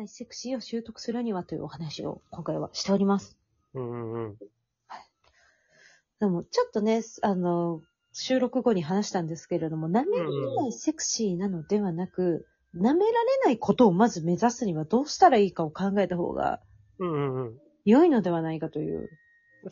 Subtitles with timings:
[0.00, 3.36] ないセクシーを習得するにはというお話を今回はしております。
[3.74, 4.36] うんうんうん。
[6.20, 7.82] でも、ちょっとね、あの、
[8.12, 16.60] 収録後に話したんですけれども、舐められないセクシーなのではなく、舐められないことをまず目指すにはどうしたらいいかを考えた方が
[16.98, 17.58] うんうんうん。
[17.84, 19.08] 良いのではないかという。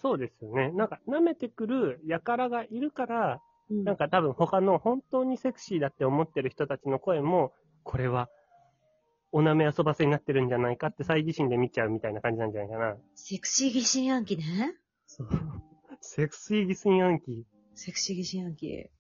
[0.01, 0.70] そうですよね。
[0.73, 7.52] なんか、舐めてくる輩がいるから、うんなんか多分他の本当にセクシーだって思ってる人たちの声も、
[7.83, 8.30] これは、
[9.32, 12.96] お舐め遊ばせになってるんじゃないかって再疑心で見ちゃうみたいな感じなんじゃないかな。
[13.14, 14.74] セクシー疑心暗鬼ね。
[15.06, 15.28] そう。
[16.00, 17.45] セクシー疑心暗鬼。
[17.74, 18.91] セクシー疑心暗鬼。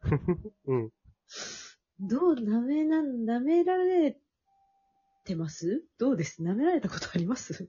[0.66, 0.90] うん。
[2.00, 4.16] どう、舐めな、舐められ
[5.24, 5.84] てます？
[5.98, 6.42] どうです？
[6.42, 7.68] 舐められたことあります？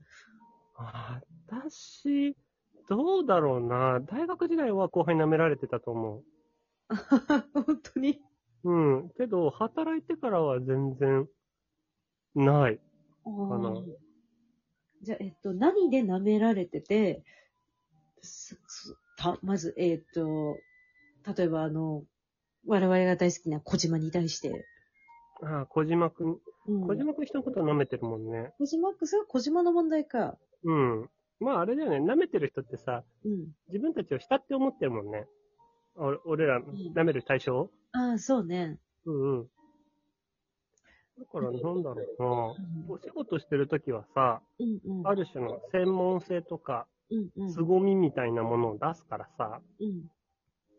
[0.75, 2.35] あ私、
[2.89, 3.99] どうだろうな。
[4.01, 6.23] 大学時代は後輩に舐められてたと思
[7.53, 8.21] 本当に？
[8.63, 8.71] う。
[8.71, 9.09] うん。
[9.11, 11.27] けど、働いてからは全然、
[12.45, 12.79] ない。
[13.25, 13.83] あ
[15.01, 17.23] じゃあ、えっと、何で舐められてて、
[18.21, 20.57] すすたまず、えっと、
[21.37, 22.03] 例えばあの、
[22.67, 24.65] 我々が大好きな小島に対して。
[25.41, 26.37] ああ、小島くん。
[26.67, 28.51] うん、小島くん人のこと舐めてるもんね。
[28.59, 30.37] 小島くん、それは小島の問題か。
[30.63, 31.09] うん。
[31.39, 31.99] まああれだよね。
[31.99, 33.47] 舐めてる人ってさ、うん。
[33.69, 35.25] 自分たちを下って思ってるもんね。
[35.95, 37.69] 俺俺ら、舐める対象？
[37.93, 38.77] ああ、そうね。
[39.05, 39.47] うんうん。
[41.19, 42.29] だから、なんだろうな。
[42.29, 45.07] うんお仕事してるときはさ、うんうん。
[45.07, 46.87] ある種の専門性とか。
[47.53, 50.03] 凄みみたいなものを出すからさ、うん。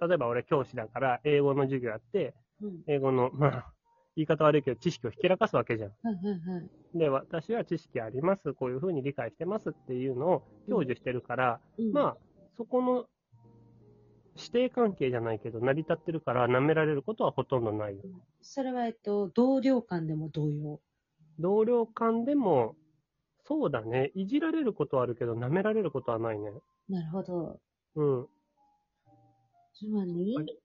[0.09, 2.83] 例えば俺教師だから、英語の授業やって、うん。
[2.87, 3.73] 英語の、まあ、
[4.17, 5.91] 言い方悪いけど、知識をひけらかすわけじゃん。
[5.91, 6.99] はいはいはい。
[6.99, 12.17] で、私は知識あります、こういうふうに理解してますっていうのを享受してるから、うん、まあ、
[12.57, 13.07] そこの
[14.37, 18.03] 指定関係じゃないけど、成り立ってるから、舐められることはほとんどないよ。
[18.43, 20.81] それは、えっと、同僚間でも同様？
[21.39, 22.77] 同僚間でも、
[23.47, 26.50] そうだね、いじられることはあるけど、舐められることはないね。
[26.89, 27.61] なるほど。
[27.97, 28.27] うん。
[29.75, 30.59] つまりあり、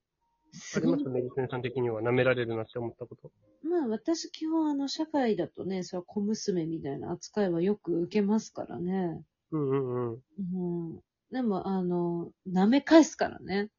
[0.51, 3.31] すごいありますメリセンさん的には舐められるなって思ったこと。
[3.63, 9.21] まあ私基本あの社会だとね、それは小娘みたいな扱いはよく受けますからね。
[9.51, 10.21] うんうんうん。
[10.93, 10.99] うん。
[11.31, 13.69] でもあの、舐め返すからね。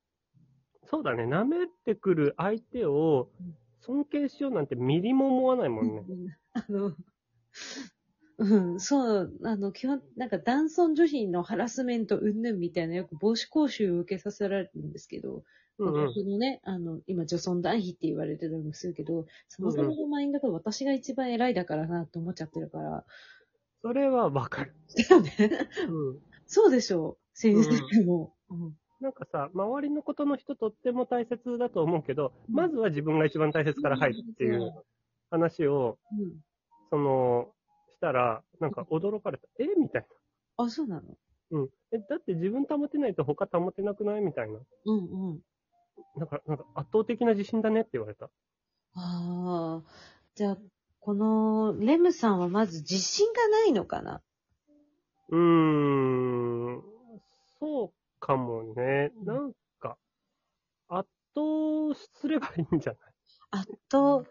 [0.88, 3.28] そうだね、舐めてくる相手を
[3.86, 6.38] 尊敬しようなんてミリも思わないもんね。
[6.52, 6.92] あの、
[8.38, 15.44] うん、そう、あの、基本、なんか男尊女卑のハラスメント云々みたいなよく防止講習を受けさせられるんですけど、
[15.78, 16.06] うんうん。
[16.06, 23.04] 僕のね、あの、今、女尊男卑って言われてたりもするけど、そもそものマインドが私が一番偉いだからなって思っちゃってるから。
[23.82, 24.74] それはわかる。
[24.96, 25.30] だよね。
[25.88, 26.18] うん。
[26.46, 27.38] そうでしょう。
[27.38, 28.34] 先生も。
[28.50, 34.72] うんなんかさ、周りのことの人とっても大切だと思うけど、うんまずは自分が一番大切から入るっていう
[35.30, 36.40] 話を、うん。
[36.90, 37.48] その、
[37.94, 39.46] したら、なんか驚かれた。
[39.58, 39.66] え？
[39.78, 40.06] みたい
[40.56, 41.02] あ、そうなの？
[41.02, 41.14] な。
[41.50, 41.68] うん。
[41.92, 44.22] え、だって自分保てないと他保てなくない？
[44.22, 44.58] みたいな。
[44.86, 45.40] うんうん。
[46.16, 48.30] なんか、なんか圧倒的な自信だねって言われた。
[48.94, 49.90] ああ。
[50.34, 50.58] じゃあ、
[51.00, 54.22] この、レムさんはまず自信がないのかな？
[55.28, 56.82] うーん、
[57.60, 59.12] そうかもね。
[59.16, 59.96] うんなんか、
[60.88, 63.12] 圧倒すればいいんじゃない？
[63.50, 64.26] あと、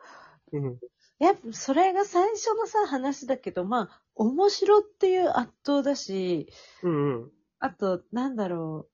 [0.52, 0.80] うん。
[1.20, 6.48] やっぱそれが最初のさ、話だけど、まあ、面白っていう圧倒だし、
[6.84, 7.32] うんうん。
[7.60, 8.88] あと、なんだろ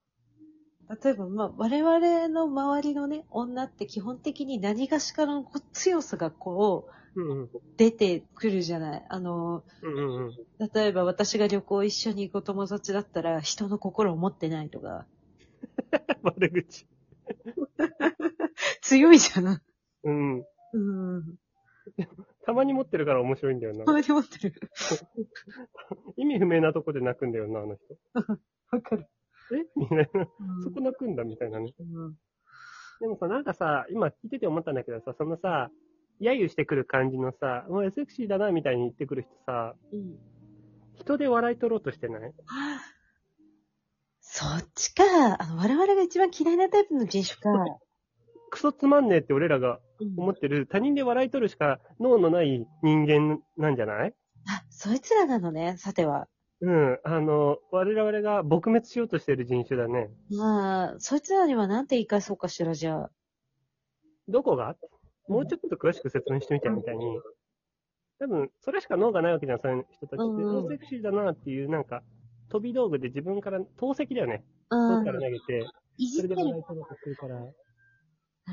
[0.90, 0.98] う。
[1.04, 7.50] 例えば、まあ、我々の周りのね、女って基本的に何がしかのこう強さがこう、うんうん。
[7.78, 9.06] 出てくるじゃない。
[9.10, 10.32] あの、うんうんうん。
[10.74, 15.06] 例えば私が旅行一緒に行く友達だったら人の心を持ってないとか、
[16.24, 16.88] 悪口。
[18.82, 19.62] 強いじゃん。
[20.04, 20.46] うん。
[20.74, 21.36] うん。
[22.46, 23.92] たまに持ってるから面白いんだよなた。
[23.92, 24.62] まに持ってる。
[26.18, 27.98] 意味不明なとこで泣くんだよな、あの人。
[28.72, 29.06] わかる。
[29.54, 29.66] え？
[29.76, 30.28] みたいな。
[30.40, 31.74] うんそこ泣くんだ、みたいなね。
[31.80, 32.16] うん
[33.02, 35.72] でもさ、なんかさ、今聞いてて思ったんだけどさ、そのさ、
[36.22, 40.18] 揶揄してくる感じのさ、お前セクシーだな、みたいに言ってくる人さ、うん。
[40.96, 42.32] 人で笑い取ろうとしてない？
[44.20, 45.04] そっちか。
[45.40, 47.50] あの、我々が一番嫌いなタイプの人種か。
[48.52, 54.14] クソつまんねえって俺らがうん思ってる、他人で笑い取るしか脳のない人間なんじゃない？
[54.48, 56.28] あ、そいつらなのね、さては。
[56.60, 57.00] うん。
[57.04, 60.12] あの、我々が撲滅しようとしてる人種だね。
[60.30, 63.12] まあ、そいつらにはなんて言い返そうかしら、じゃあ。
[64.28, 64.76] どこが？
[65.32, 67.20] もうちょっと詳しく説明してみたいみたいに。
[68.20, 70.44] 多分、それしか脳がないわけじゃん、そういう人たちって。
[70.44, 72.04] うんセクシーだなっていう、なんか、
[72.50, 74.46] 飛び道具で自分から、投石だよね。
[74.70, 75.68] うん遠くから投げて、
[75.98, 77.36] いじってるそれで笑い取ろうとするから。
[77.36, 77.44] な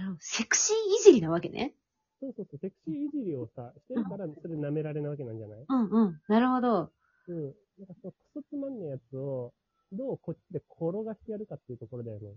[0.00, 0.16] るほど。
[0.20, 1.74] セクシーいじりなわけね。
[2.20, 5.64] そうそうそう、セクシーいじりをさ、してるから、それ舐められなわけなんじゃない？
[5.68, 6.20] うんうん。
[6.28, 6.90] なるほど。
[7.28, 7.44] うん。
[7.44, 9.52] なんかそのクソつまんねえやつを、
[9.92, 12.34] どうこっちで転がしてやるかっていうところだよね。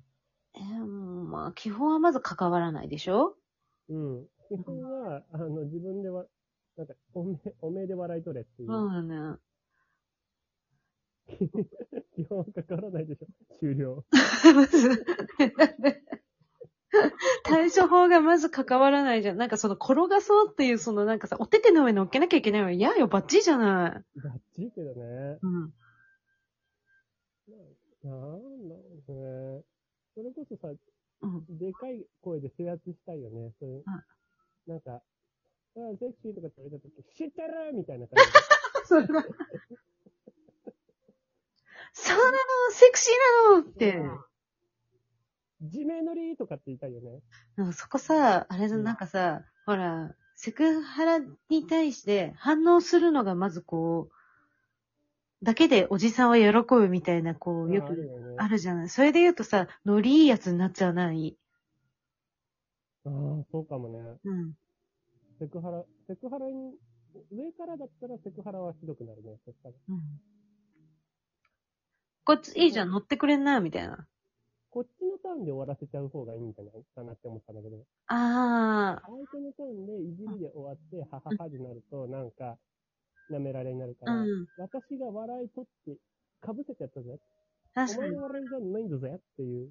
[0.55, 3.35] えー、まあ、基本はまず関わらないでしょ？
[3.91, 4.27] うん。
[4.49, 6.25] 基本は、あの、自分では、
[6.77, 8.67] なんか、おめえ、おめえで笑い取れっていう。
[8.69, 9.37] そうだね。
[12.15, 13.27] 基本は関わらないでしょ。
[13.59, 14.03] 終了。
[14.55, 15.05] まず、
[17.43, 19.37] 対処法がまず関わらないじゃん。
[19.37, 22.71] なんかその転がそうっていう、そのなんかさ、お手手の上に乗っけなきゃいけないわ。
[22.71, 24.19] 嫌よ、バッチリじゃない。
[24.19, 25.39] バッチリけどね。
[25.41, 25.73] うん。
[28.03, 29.63] なんだろうね。
[30.15, 30.77] それこそさ、うん。
[31.49, 33.51] でかい声で制圧したいよね。
[33.59, 33.83] そういう、
[34.67, 34.99] なんか、あ
[35.93, 38.17] あ、セクシーとかって言われたとき、知ってるみたいな感
[38.85, 39.07] そうだ。
[41.93, 42.37] そうなの
[42.71, 43.91] セクシーなのっじて。
[43.91, 44.03] で。
[45.61, 47.21] 地名乗りとかって言いたいよね。
[47.57, 51.19] うんそこさ、あれだ、うんなんかさ、ほら、セクハラ
[51.49, 54.20] に対して反応するのがまずこう、
[55.43, 58.89] だけでおじさんは喜ぶみたいな、こう、よくあるじゃない。
[58.89, 61.37] それで言うとさ、ノリいいやつになっちゃわない？
[63.05, 63.11] ああ、
[63.51, 63.99] そうかもね。
[64.23, 64.53] うん。
[65.39, 66.75] セクハラ、セクハラに、
[67.31, 69.37] 上からだったらセクハラはひどくなるね。
[69.43, 69.75] そしたら。
[69.89, 70.01] うん。
[72.23, 74.07] こっちいいじゃん、乗ってくれんな、みたいな。
[74.69, 76.73] こっちのターンで終わらせちゃう方がいいんじゃない？
[76.95, 77.83] かなって思ったんだけど。
[78.07, 82.57] あ相手のターンでいじりで終わって、はははになると、なんか、
[83.31, 84.47] 舐められになるかあ、ら、うん。
[84.57, 85.99] 私が笑い取って、
[86.41, 87.19] かぶせてやったぜ。
[87.73, 88.23] 確かにお前の。
[88.23, 89.69] 笑いじゃないんだぜっていう。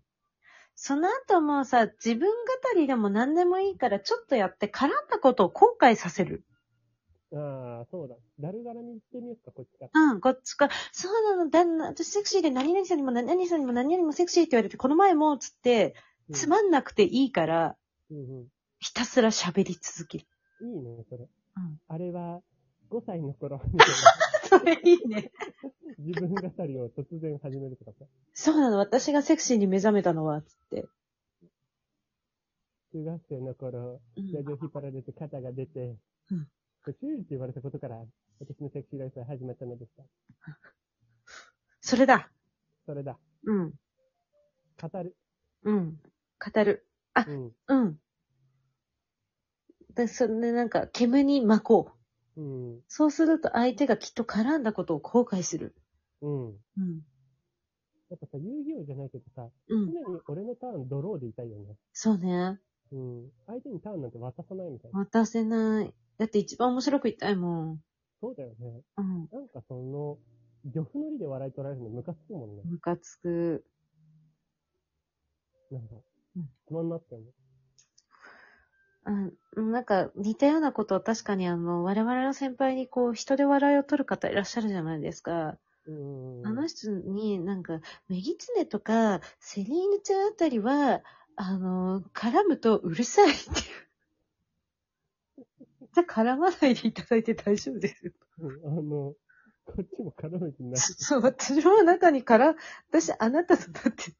[0.74, 2.34] その後もさ、自分語
[2.76, 6.44] りでも何でもいいから、ちょっとやって絡んだことを後悔させる。
[7.32, 8.16] ああ、そうだ。
[8.40, 10.00] だるがらみしてみようか、こっちから。
[10.00, 15.94] うん、こっちから、そうなの、旦那、私セクシーで何々さんにも何々さんにも何々もセクシーって言われて、この前も、つって、
[16.28, 17.76] うんつまんなくていいから、
[18.08, 18.48] うんうん。
[18.78, 20.26] ひたすら喋り続ける。
[20.60, 21.24] いいね、それ。
[21.56, 21.80] うん。
[21.88, 22.40] あれは、
[22.90, 24.58] 5歳の頃、みたいな。
[24.58, 25.30] それいいね。
[25.98, 28.04] 自分語りを突然始めるとかさ。
[28.34, 30.86] そうなの、私がセクシーに目覚めたのは、つって。
[32.92, 35.96] 中学生の頃、うんラジオ引っ張られて肩が出て、
[36.30, 36.48] うん
[36.86, 38.02] シューって言われたことから、
[38.40, 40.02] 私のセクシーライフは始まったのでした。
[41.82, 42.30] それだ。
[42.86, 43.18] それだ。
[43.44, 43.72] うん。
[44.80, 45.14] 語る。
[45.64, 46.00] うん。
[46.54, 46.86] 語る。
[47.26, 47.52] うん。
[47.68, 48.00] うん。
[49.94, 51.99] で、それでなんか、煙に巻こう。
[52.36, 52.80] うん。
[52.88, 55.74] そうすると相手がきっと絡んだことを後悔する。
[56.22, 56.46] うん。
[56.46, 56.54] うん。
[58.10, 59.86] やっぱさ、遊戯王じゃないけどさ、うん。
[59.86, 61.76] 常に俺のターンドローでいたいよね。
[61.92, 62.58] そうね。
[62.92, 63.30] うん。
[63.46, 64.98] 相手にターンなんて渡さないみたいな。
[64.98, 65.94] 渡せない。
[66.18, 67.80] だって一番面白く言いたいもん。
[68.20, 68.82] そうだよね。
[68.98, 69.28] うん。
[69.32, 70.18] なんかその、
[70.64, 72.62] 漁夫のりで笑い取られるのムカつくもんね。
[72.64, 73.64] ムカつく。
[75.70, 75.94] なんか
[76.36, 77.32] うん、つまんなって思う。
[79.06, 79.72] うん。
[79.72, 85.56] なんか、似たようなことを確かにあの、我々の先輩にこう、人で笑いを取る方いらっしゃるじゃないですか。
[85.86, 86.46] うん。
[86.46, 91.02] あの人になんか、メギツネとか、セリーヌちゃんあたりは、
[91.36, 93.54] あの、絡むとうるさいっていう。
[95.92, 98.12] じゃあ絡まないでいただいて大丈夫ですよ。
[98.38, 99.14] うんあの、
[99.64, 100.80] こっちも絡む気になる。
[100.80, 102.54] そう、私もあなたにから、
[102.90, 104.14] 私あなたとだって、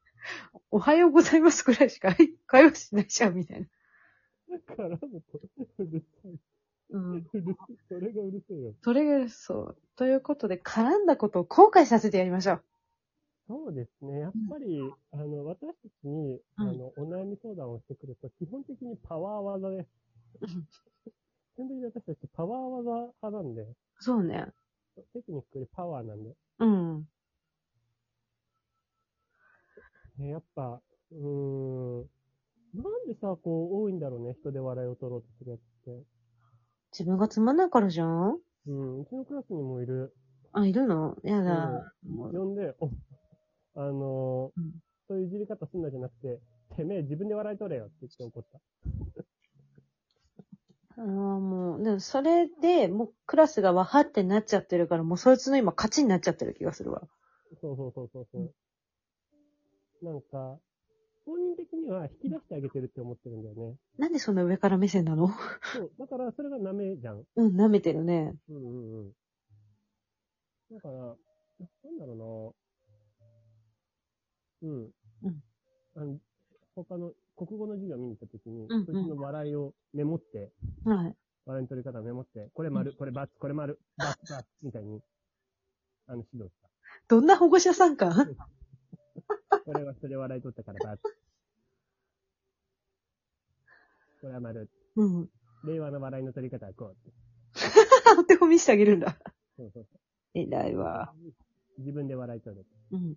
[0.69, 2.15] おはようございますくらいしか
[2.47, 3.67] 会話しないじゃん、みたいな。
[4.59, 5.39] 絡むと、
[5.79, 6.39] うるさい。
[6.91, 7.25] うん。
[7.87, 8.73] それがうるせえよ。
[8.83, 9.77] それがそう。
[9.95, 12.63] ということで、絡んだことを後悔させてやりましょう。
[13.47, 14.19] そうですね。
[14.19, 19.89] やっぱり、あの、私たちに、あの、お悩み相談をしてくると、基本的にパワー技です。
[21.55, 23.67] 基本的に私たちパワー技派なんで、
[23.99, 24.47] そうね。
[25.13, 26.35] テクニックよりパワーなんで。
[26.59, 27.07] うん。
[30.17, 30.81] ね、やっぱ、
[31.11, 32.09] うーん、
[32.73, 36.03] なんでさ、こう、多いんだろうね、人で笑いを取ろうとするやつって。
[36.91, 38.37] 自分がつまんないからじゃん
[38.67, 40.13] うん、うちのクラスにもいる。
[40.53, 41.17] あ、いるの？
[41.23, 41.93] やだ。
[42.07, 42.89] もう呼んで、お、
[43.75, 44.71] あのーうん
[45.07, 46.39] そういういじり方すんなじゃなくて、
[46.77, 48.59] てめえ自分で笑い取れよって言って怒った。
[51.01, 57.01] ああ、もう、でもそれで、もうクラスがわはってなっちゃってるから、もうそいつの今勝ちになっちゃってる気がするわ。
[57.59, 60.05] そうそうそうそうそう。
[60.05, 60.57] なんか、
[61.25, 63.75] 本人的には引き出してあげてるって思ってるんだよね。
[63.97, 65.29] なんでそんな上から目線なの？
[65.73, 65.91] そう。
[65.99, 67.23] だから、それが舐めじゃん。
[67.35, 68.33] うん、舐めてるね。
[68.49, 69.11] うんうんうん。
[70.71, 72.55] だから、なんだろ
[74.61, 74.91] うなうん。
[75.23, 75.43] うん。
[75.95, 76.19] あの、
[76.75, 80.51] 他の国語の授業見に行った時に、うんうんそいつの笑いをメモって、
[80.85, 81.15] はい。
[81.45, 85.01] 笑いの取り方をメモって、これ丸、これ×、これ丸、×、×、みたいに、
[86.07, 86.69] あの、指導した。
[87.07, 88.45] どんな保護者参観こ
[90.11, 90.97] れはそれ笑い取ったから×。
[94.21, 94.69] これは丸。
[94.95, 95.29] うん。
[95.63, 97.11] 令和の笑いの取り方はこうって。
[98.19, 99.17] お手本見せてあげるんだ。
[99.57, 99.99] そうそうそ
[100.33, 101.13] 偉いわ。
[101.77, 101.79] う。
[101.79, 102.65] 自分で笑い取る。
[102.91, 103.11] うん。
[103.11, 103.13] っ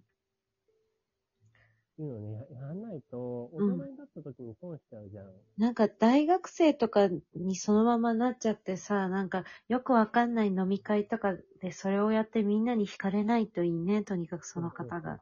[1.97, 5.27] ていうのをね、ややんないと、大うん人になった時に損しちゃうじゃん。
[5.59, 15.21] なんか大学生とかにそのままなっちゃってさ、なんかよくわかんない飲み会とかでそれをやってみんなに惹かれないといいね、とにかくその方が。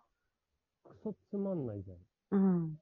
[1.03, 1.99] クソつまんないじゃん。
[2.31, 2.79] うん。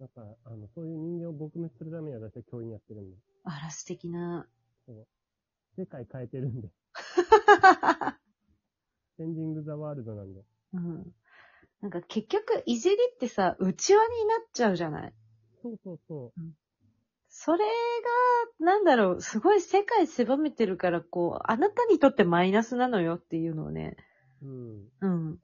[0.00, 3.16] だから、あの、そういう人間を撲滅するために私は教員やってるんで。
[3.44, 4.46] あら、素敵な。
[5.76, 6.68] 世界変えてるんで。
[9.16, 10.42] チェンジングザワールドなんで。
[10.74, 11.14] うん。
[11.80, 15.14] なんか結局、いじりってさ、内輪になっちゃうじゃない？
[15.62, 16.32] そうそうそ
[17.28, 17.64] それ
[18.60, 23.96] が、なんだろう、すごい世界狭めてるから、こう、あなたにとってマイナスなのよっていうのをね。
[24.42, 24.46] う。
[24.46, 24.88] うん。
[25.00, 25.38] うん。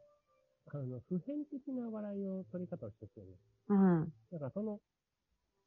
[0.74, 3.32] あの、普遍的な笑いを取り方をしてるよね。
[3.68, 4.12] うん。
[4.32, 4.80] だからその、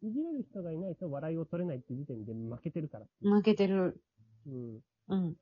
[0.01, 3.05] いじれる人がいないと笑いを取れないって時点で負けてるから。
[3.21, 4.01] 負けてる。
[4.47, 4.79] うん。
[5.09, 5.35] うん。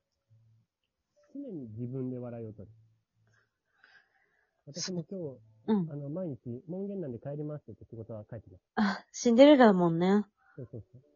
[1.34, 2.72] 常に自分で笑いを取る。
[4.66, 5.90] 私も今日、うん。
[5.90, 8.62] あの、毎日、門限なんで帰りますって言って仕事は帰ってます。
[8.76, 10.24] あ、シンデレラだもんね。
[10.56, 11.14] そうそうそう。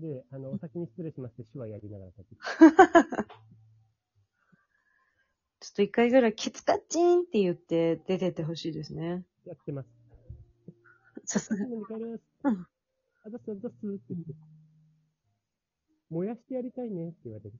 [0.00, 2.40] で、あの、お先に失礼しますって手話やりながら帰ってきち
[5.70, 9.24] ょっと一回ぐらいキツカッチンって言って出てってほしいですね。
[9.46, 9.88] やってます。
[11.24, 11.64] さすが。
[11.64, 12.66] うん
[13.22, 14.34] あざっすあざっすって言って。
[16.08, 17.52] 燃やしてやりたいねって言われる。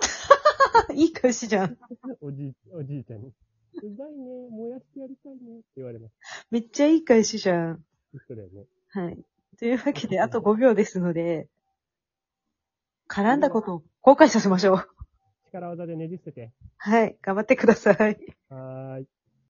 [0.94, 1.78] いい返しじゃん。
[2.20, 3.28] おじい、おじいちゃんに。
[3.28, 6.14] うざいね、燃やしてやりたいねって言われます。
[6.50, 7.84] めっちゃいい返しじゃん。
[8.12, 8.64] 一緒だよね。
[8.88, 9.24] はい。
[9.58, 11.48] というわけで、あと5秒ですので、
[13.08, 14.95] 絡んだことを後悔させましょう。
[15.60, 16.52] 力技でねじ伏せて。
[16.76, 17.16] はい。
[17.22, 18.18] 頑張ってください。
[18.48, 19.15] はーい。